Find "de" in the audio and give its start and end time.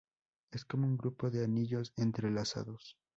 1.29-1.43